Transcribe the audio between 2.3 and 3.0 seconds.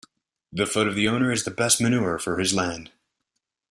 his land.